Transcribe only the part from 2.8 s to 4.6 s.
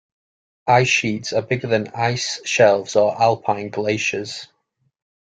or alpine glaciers.